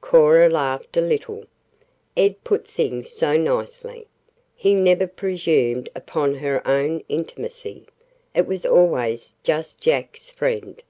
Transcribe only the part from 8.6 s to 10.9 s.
always just "Jack's friend."